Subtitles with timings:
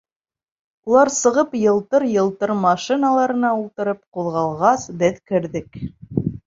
[0.91, 5.85] Улар сығып, йылтыр-йылтыр машиналарына ултырып ҡуҙғалғас, беҙ керҙек.